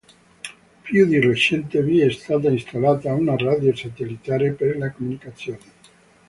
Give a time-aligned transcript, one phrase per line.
[0.81, 5.71] Più di recente vi è stata installata una radio satellitare per le comunicazioni.